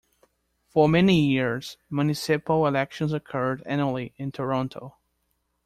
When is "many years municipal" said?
0.89-2.65